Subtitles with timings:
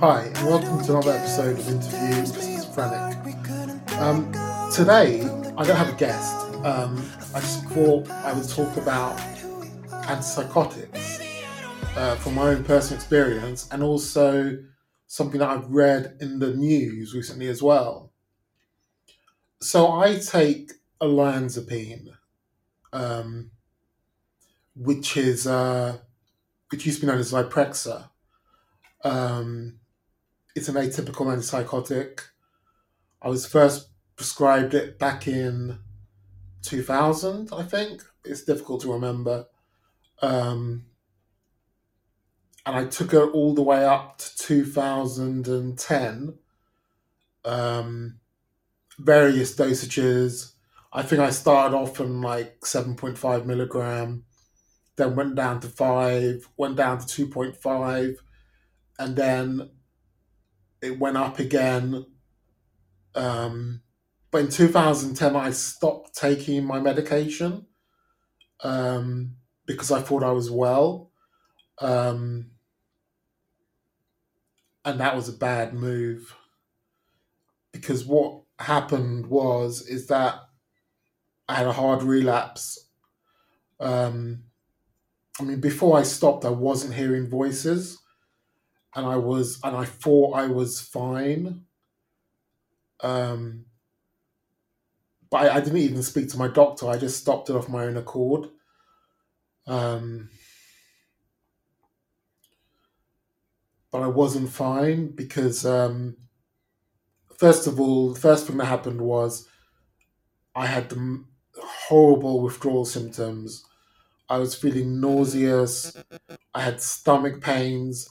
[0.00, 3.98] Hi, and welcome to another episode of Interview with Schizophrenic.
[3.98, 4.30] Um,
[4.72, 5.22] today,
[5.56, 6.36] I don't have a guest.
[6.64, 9.18] Um, I just thought I would talk about
[9.90, 11.20] antipsychotics
[11.96, 14.58] uh, from my own personal experience and also
[15.08, 18.12] something that I've read in the news recently as well.
[19.60, 22.10] So I take olanzapine,
[22.92, 23.50] um,
[24.76, 25.98] which is uh,
[26.70, 28.10] which used to be known as Zyprexa.
[29.02, 29.80] Um,
[30.58, 32.20] it's an atypical antipsychotic.
[33.22, 35.78] I was first prescribed it back in
[36.62, 38.02] 2000, I think.
[38.24, 39.46] It's difficult to remember.
[40.20, 40.86] Um,
[42.66, 46.34] and I took it all the way up to 2010.
[47.44, 48.18] Um,
[48.98, 50.54] various dosages.
[50.92, 54.24] I think I started off on like 7.5 milligram,
[54.96, 58.16] then went down to 5, went down to 2.5,
[58.98, 59.70] and then
[60.82, 62.06] it went up again.
[63.14, 63.82] Um,
[64.30, 67.66] but in 2010, I stopped taking my medication
[68.62, 71.10] um, because I thought I was well.
[71.80, 72.50] Um,
[74.84, 76.34] and that was a bad move
[77.72, 80.40] because what happened was is that
[81.48, 82.88] I had a hard relapse.
[83.80, 84.44] Um,
[85.40, 87.98] I mean, before I stopped, I wasn't hearing voices,
[88.98, 91.62] and I was, and I thought I was fine.
[93.00, 93.66] Um,
[95.30, 96.88] but I, I didn't even speak to my doctor.
[96.88, 98.48] I just stopped it off my own accord.
[99.68, 100.30] Um,
[103.92, 106.16] but I wasn't fine because, um,
[107.38, 109.46] first of all, the first thing that happened was
[110.56, 111.22] I had the
[111.62, 113.64] horrible withdrawal symptoms.
[114.28, 115.96] I was feeling nauseous.
[116.52, 118.08] I had stomach pains.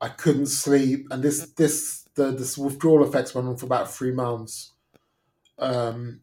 [0.00, 4.12] I couldn't sleep, and this this the this withdrawal effects went on for about three
[4.12, 4.72] months.
[5.58, 6.20] Um,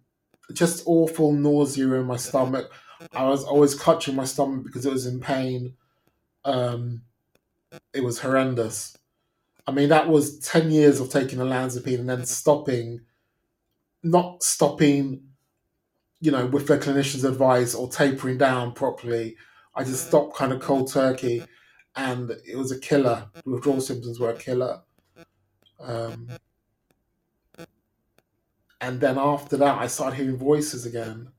[0.53, 2.71] just awful nausea in my stomach.
[3.13, 5.73] I was always clutching my stomach because it was in pain.
[6.43, 7.03] Um,
[7.93, 8.97] it was horrendous.
[9.67, 13.01] I mean, that was 10 years of taking olanzapine and then stopping,
[14.01, 15.23] not stopping,
[16.21, 19.35] you know, with the clinician's advice or tapering down properly.
[19.75, 21.44] I just stopped kind of cold turkey
[21.97, 23.29] and it was a killer.
[23.45, 24.81] Withdrawal symptoms were a killer.
[25.79, 26.29] Um,
[28.79, 31.29] and then after that, I started hearing voices again.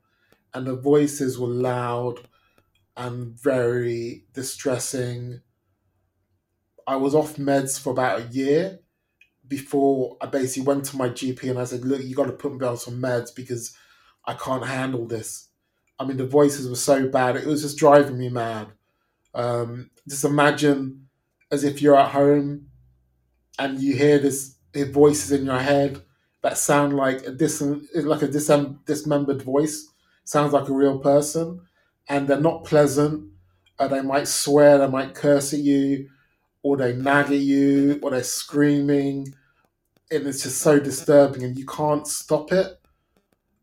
[0.53, 2.27] And the voices were loud
[2.97, 5.41] and very distressing
[6.89, 8.79] I was off meds for about a year
[9.47, 12.55] before I basically went to my GP and I said, "Look, you got to put
[12.55, 13.75] me on some meds because
[14.25, 15.49] I can't handle this."
[15.99, 18.69] I mean, the voices were so bad; it was just driving me mad.
[19.35, 21.07] Um, just imagine
[21.51, 22.67] as if you're at home
[23.57, 26.01] and you hear this voices in your head
[26.41, 29.87] that sound like a dis- like a disem- dismembered voice,
[30.23, 31.61] sounds like a real person,
[32.07, 33.29] and they're not pleasant.
[33.77, 36.09] Uh, they might swear, they might curse at you
[36.61, 39.33] or they nag at you, or they're screaming,
[40.11, 42.79] and it's just so disturbing, and you can't stop it.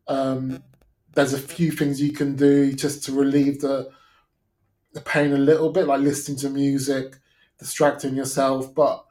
[0.08, 0.62] Um,
[1.14, 3.90] there's a few things you can do just to relieve the
[4.96, 7.16] the pain a little bit, like listening to music,
[7.58, 9.04] distracting yourself, but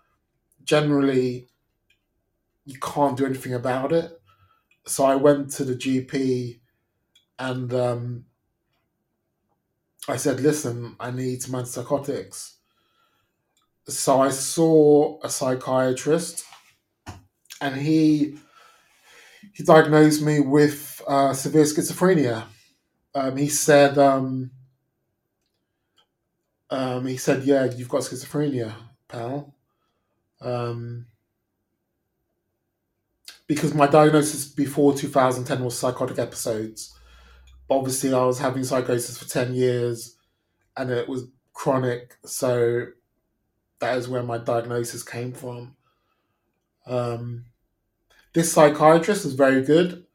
[0.65, 1.47] generally
[2.65, 4.19] you can't do anything about it.
[4.87, 6.59] So I went to the GP
[7.39, 8.25] and um,
[10.07, 12.55] I said, listen, I need some antipsychotics
[13.87, 16.43] so I saw a psychiatrist,
[17.61, 18.37] and he
[19.53, 22.45] he diagnosed me with uh, severe schizophrenia.
[23.13, 24.51] Um, he said, um,
[26.69, 28.73] um, he said, yeah, you've got schizophrenia,
[29.07, 29.53] pal.
[30.41, 31.07] Um,
[33.47, 36.97] because my diagnosis before 2010 was psychotic episodes.
[37.69, 40.17] Obviously, I was having psychosis for 10 years
[40.75, 42.15] and it was chronic.
[42.25, 42.87] So
[43.79, 45.75] that is where my diagnosis came from.
[46.87, 47.45] Um,
[48.33, 50.05] this psychiatrist is very good.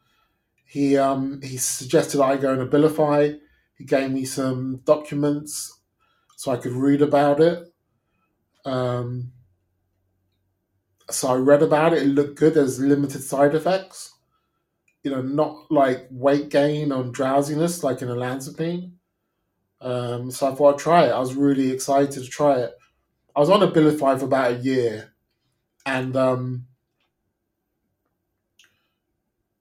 [0.65, 3.41] He um, he suggested I go and abilify.
[3.75, 5.80] He gave me some documents
[6.41, 7.71] so I could read about it.
[8.65, 9.31] Um,
[11.11, 12.03] so I read about it.
[12.03, 12.55] It looked good.
[12.55, 14.15] There's limited side effects.
[15.03, 18.93] You know, not like weight gain or drowsiness like in olanzapine.
[19.83, 21.11] Um, so I thought I'd try it.
[21.11, 22.73] I was really excited to try it.
[23.37, 25.13] I was on a Abilify for about a year,
[25.85, 26.65] and um,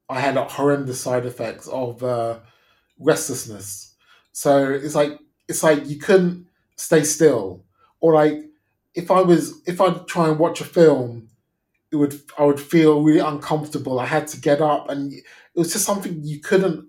[0.07, 2.39] I had horrendous side effects of uh,
[2.97, 3.95] restlessness.
[4.31, 6.49] So it's like it's like you couldn't
[6.79, 7.65] stay still,
[7.99, 8.45] or like
[8.95, 11.29] if I was if I'd try and watch a film,
[11.91, 13.99] it would I would feel really uncomfortable.
[13.99, 15.23] I had to get up, and it
[15.55, 16.87] was just something you couldn't.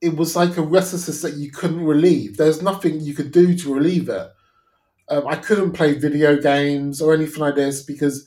[0.00, 2.36] It was like a restlessness that you couldn't relieve.
[2.36, 4.30] There's nothing you could do to relieve it.
[5.08, 8.26] Um, I couldn't play video games or anything like this because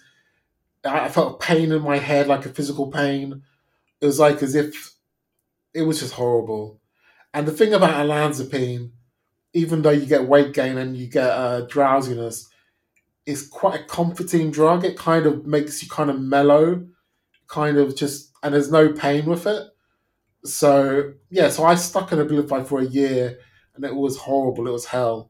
[0.83, 3.43] I felt pain in my head, like a physical pain.
[4.01, 4.95] It was like as if
[5.73, 6.79] it was just horrible.
[7.33, 8.91] And the thing about olanzapine,
[9.53, 12.49] even though you get weight gain and you get uh, drowsiness,
[13.25, 14.83] it's quite a comforting drug.
[14.83, 16.87] It kind of makes you kind of mellow,
[17.47, 19.67] kind of just, and there's no pain with it.
[20.43, 23.39] So yeah, so I stuck in Abilify for a year,
[23.75, 24.67] and it was horrible.
[24.67, 25.29] It was hell.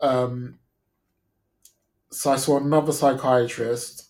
[0.00, 0.58] Um,
[2.10, 4.08] so I saw another psychiatrist,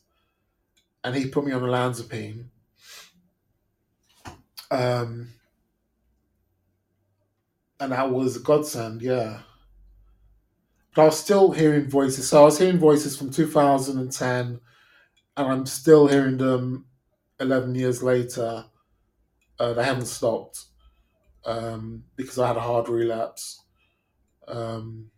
[1.05, 2.47] and he put me on olanzapine.
[4.70, 5.31] Um,
[7.80, 9.40] and that was a godsend, yeah.
[10.94, 12.28] But I was still hearing voices.
[12.28, 14.60] So I was hearing voices from 2010,
[15.36, 16.86] and I'm still hearing them
[17.38, 18.66] 11 years later.
[19.58, 20.66] Uh, they haven't stopped
[21.46, 23.64] um, because I had a hard relapse.
[24.48, 25.10] Um,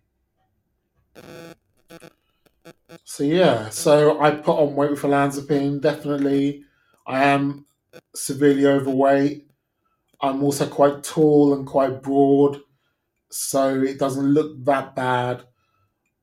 [3.05, 5.81] so yeah, so I put on weight with olanzapine.
[5.81, 6.65] Definitely,
[7.07, 7.67] I am
[8.15, 9.49] severely overweight.
[10.23, 12.61] I'm also quite tall and quite broad,
[13.29, 15.43] so it doesn't look that bad.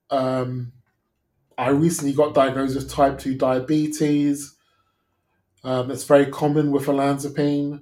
[0.09, 0.71] Um,
[1.57, 4.55] I recently got diagnosed with type 2 diabetes.
[5.65, 7.81] Um, it's very common with olanzapine.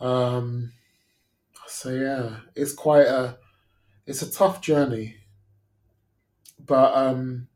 [0.00, 0.72] Um,
[1.66, 3.38] so yeah, it's quite a
[4.06, 5.16] it's a tough journey,
[6.64, 7.48] but um,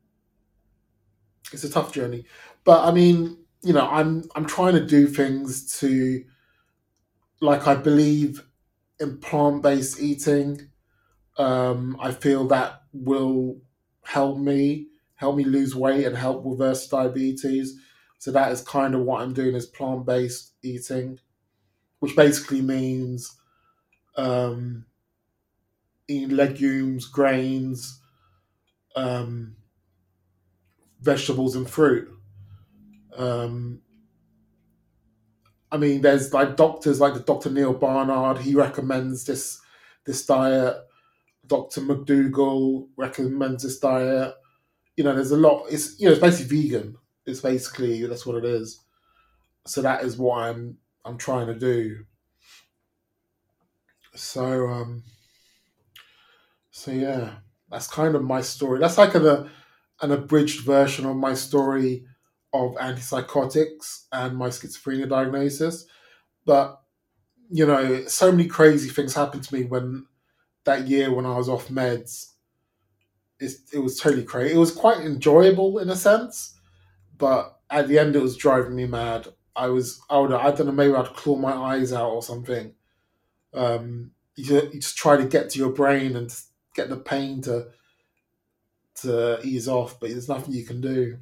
[1.53, 2.25] it's a tough journey.
[2.65, 6.25] But I mean, you know, I'm I'm trying to do things to
[7.41, 8.43] like I believe
[8.99, 10.69] in plant based eating.
[11.37, 13.59] Um, I feel that will
[14.03, 17.79] help me help me lose weight and help reverse diabetes.
[18.17, 21.19] So that is kind of what I'm doing is plant based eating,
[21.99, 23.35] which basically means
[24.15, 24.85] um,
[26.07, 28.01] eating legumes, grains,
[28.95, 29.55] um,
[31.01, 32.09] vegetables, and fruit.
[33.15, 33.81] Um,
[35.71, 37.49] I mean, there's like doctors like the Dr.
[37.49, 38.39] Neil Barnard.
[38.39, 39.61] He recommends this
[40.05, 40.75] this diet.
[41.47, 41.81] Dr.
[41.81, 44.35] McDougall recommends this diet.
[44.97, 45.67] You know, there's a lot.
[45.69, 46.97] It's you know, it's basically vegan.
[47.25, 48.81] It's basically that's what it is.
[49.65, 52.03] So that is what I'm I'm trying to do.
[54.13, 55.03] So um,
[56.71, 57.35] so yeah,
[57.69, 58.79] that's kind of my story.
[58.79, 59.49] That's like an
[60.01, 62.05] an abridged version of my story
[62.53, 65.85] of antipsychotics and my schizophrenia diagnosis.
[66.45, 66.81] But,
[67.49, 70.05] you know, so many crazy things happened to me when
[70.65, 72.31] that year when I was off meds.
[73.39, 74.53] It, it was totally crazy.
[74.53, 76.59] It was quite enjoyable in a sense,
[77.17, 79.27] but at the end it was driving me mad.
[79.55, 82.73] I was, I would, I don't know, maybe I'd claw my eyes out or something.
[83.53, 86.33] Um, you, you just try to get to your brain and
[86.75, 87.67] get the pain to
[89.01, 91.17] to ease off, but there's nothing you can do.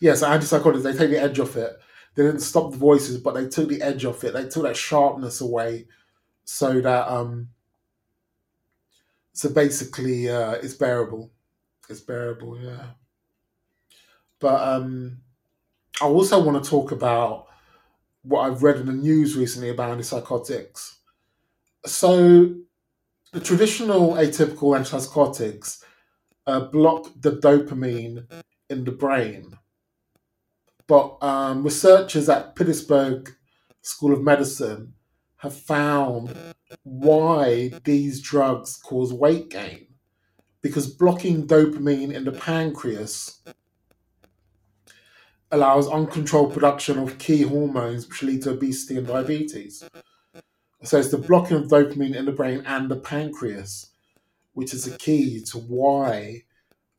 [0.00, 1.78] Yes, yeah, so antipsychotics, they take the edge off it.
[2.14, 4.34] They didn't stop the voices, but they took the edge off it.
[4.34, 5.86] They took that sharpness away
[6.44, 7.48] so that um
[9.32, 11.30] so basically uh it's bearable.
[11.88, 12.86] It's bearable, yeah.
[14.40, 15.18] But um
[16.00, 17.48] I also want to talk about
[18.22, 20.96] what I've read in the news recently about antipsychotics.
[21.86, 22.54] So
[23.32, 25.82] the traditional atypical antipsychotics
[26.46, 28.26] uh, block the dopamine
[28.70, 29.58] in the brain
[30.86, 33.34] but um, researchers at Pittsburgh
[33.82, 34.94] School of Medicine
[35.38, 36.34] have found
[36.82, 39.86] why these drugs cause weight gain.
[40.62, 43.42] Because blocking dopamine in the pancreas
[45.50, 49.84] allows uncontrolled production of key hormones which lead to obesity and diabetes.
[50.82, 53.90] So it's the blocking of dopamine in the brain and the pancreas,
[54.52, 56.42] which is the key to why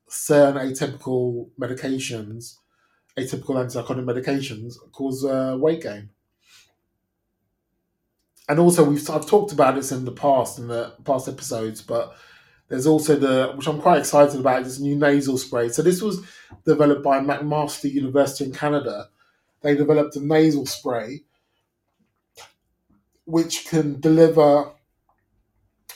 [0.07, 2.57] certain atypical medications
[3.17, 6.09] atypical antipsychotic medications cause uh, weight gain.
[8.47, 12.15] And also, we've I've talked about this in the past in the past episodes, but
[12.67, 15.69] there's also the which I'm quite excited about this new nasal spray.
[15.69, 16.23] So this was
[16.65, 19.09] developed by McMaster University in Canada.
[19.61, 21.23] They developed a nasal spray
[23.25, 24.71] which can deliver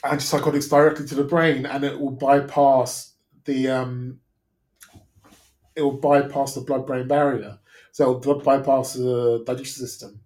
[0.03, 3.13] antipsychotics directly to the brain, and it will bypass
[3.45, 4.19] the um,
[5.79, 7.57] it will bypass the blood brain barrier.
[7.93, 10.19] So it'll bypass the digestive system.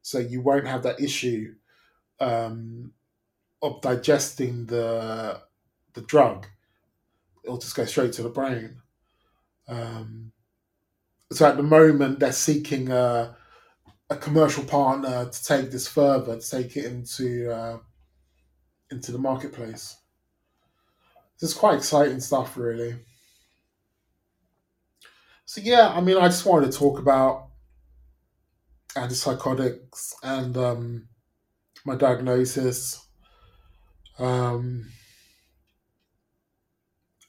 [0.00, 1.54] So you won't have that issue
[2.20, 2.92] um,
[3.62, 5.42] of digesting the
[5.94, 6.46] the drug.
[7.44, 8.80] it'll just go straight to the brain.
[9.68, 10.32] Um,
[11.32, 13.36] so at the moment, they're seeking a,
[14.08, 17.78] a commercial partner to take this further, to take it into uh,
[18.90, 19.96] into the marketplace.
[21.38, 22.96] This is quite exciting stuff, really.
[25.48, 27.48] So yeah, I mean, I just wanted to talk about
[28.94, 31.08] antipsychotics and um,
[31.86, 33.02] my diagnosis,
[34.18, 34.90] um,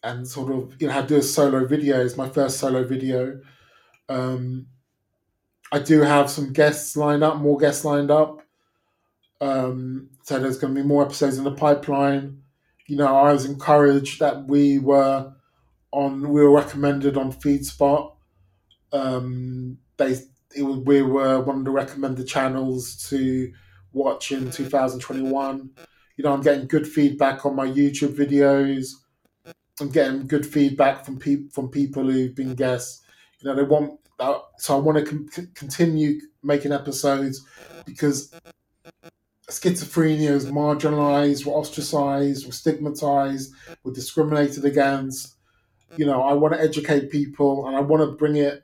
[0.04, 2.04] and sort of you know, I do a solo video.
[2.04, 3.40] It's my first solo video.
[4.10, 4.68] Um,
[5.72, 8.42] I do have some guests lined up, more guests lined up.
[9.40, 12.42] Um, so there's going to be more episodes in the pipeline.
[12.86, 15.36] You know, I was encouraged that we were
[15.92, 18.14] on, we were recommended on FeedSpot.
[18.92, 20.18] Um, they,
[20.56, 23.52] it, we were one of the recommended channels to
[23.94, 25.70] watch in 2021.
[26.18, 28.94] You know, I'm getting good feedback on my YouTube videos.
[29.80, 33.02] I'm getting good feedback from people from people who've been guests.
[33.40, 37.46] You know, they want uh, so I want to continue making episodes
[37.86, 38.34] because
[39.50, 43.54] schizophrenia is marginalized, we're ostracized, we're stigmatized,
[43.84, 45.36] we're discriminated against.
[45.98, 48.64] You know, I want to educate people and I want to bring it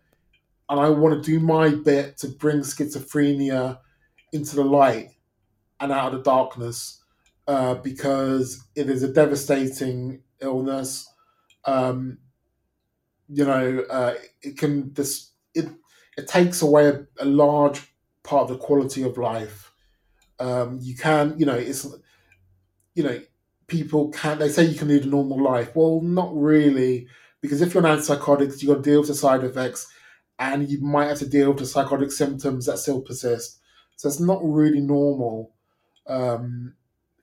[0.70, 3.79] and I want to do my bit to bring schizophrenia
[4.32, 5.10] into the light
[5.79, 7.03] and out of the darkness
[7.48, 11.08] uh, because it is a devastating illness.
[11.65, 12.20] Um,
[13.27, 15.70] you know, uh, it can this it
[16.17, 17.82] it takes away a, a, large
[18.24, 19.72] part of the quality of life.
[20.39, 21.88] Um, you can, you know, it's
[22.94, 23.20] you know,
[23.67, 25.75] people can they say you can lead a normal life.
[25.75, 27.07] Well, not really,
[27.41, 29.88] because if you're on antipsychotics, you've got to deal with the side effects,
[30.39, 33.60] and you might have to deal with the psychotic symptoms that still persist.
[33.95, 35.53] So it's not really normal.
[36.07, 36.75] Um,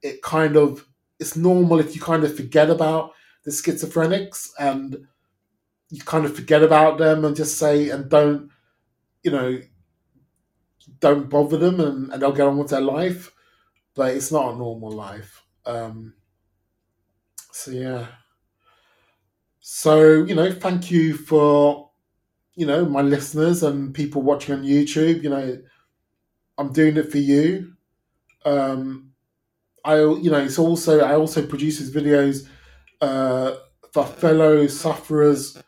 [0.03, 0.87] it kind of
[1.19, 3.13] it's normal if you kind of forget about
[3.45, 4.97] the schizophrenics and
[5.91, 8.51] you kind of forget about them and just say and don't
[9.23, 9.61] you know
[11.01, 13.33] don't bother them and, and they'll get on with their life
[13.95, 16.13] but it's not a normal life um
[17.53, 18.07] so yeah
[19.61, 21.91] so you know thank you for
[22.55, 25.59] you know my listeners and people watching on youtube you know
[26.59, 27.73] i'm doing it for you
[28.45, 29.11] um
[29.85, 32.49] i you know it's also i also produce these videos
[33.01, 33.55] uh
[33.93, 35.59] for fellow sufferers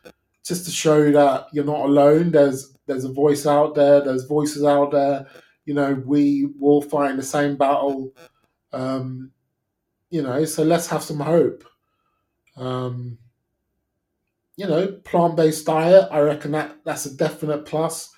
[0.45, 2.31] just to show that you're not alone.
[2.31, 4.01] There's there's a voice out there.
[4.01, 5.27] There's voices out there.
[5.65, 8.13] You know, we will fight the same battle.
[8.71, 9.31] Um,
[10.11, 11.63] you know, so let's have some hope.
[12.55, 13.17] Um,
[14.57, 16.07] you know, plant based diet.
[16.11, 18.11] I reckon that that's a definite plus.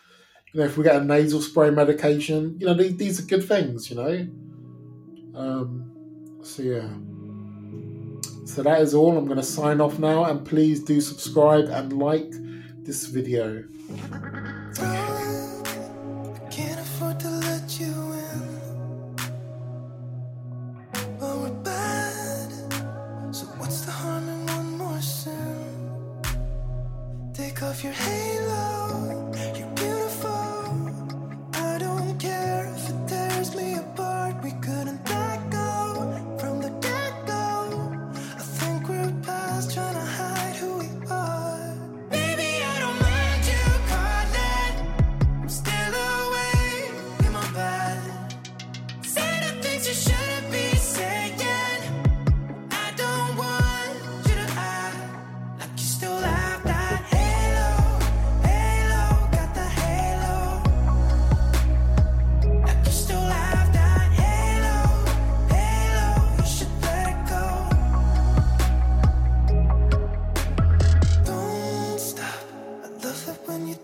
[0.54, 3.48] You know, if we get a nasal spray medication, you know, these, these are good
[3.48, 3.90] things.
[3.90, 4.28] You know.
[5.40, 6.90] Um, so yeah.
[8.46, 9.18] So that is all.
[9.18, 12.32] I'm going to sign off now, and please do subscribe and like
[12.84, 13.64] this video.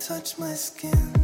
[0.03, 1.23] Touch my skin